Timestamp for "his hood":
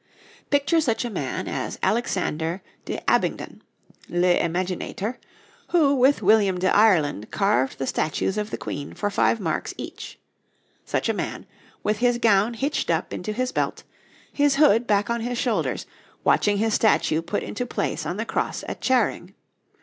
14.33-14.87